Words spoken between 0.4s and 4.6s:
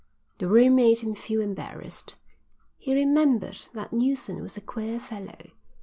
room made him feel embarrassed. He remembered that Neilson was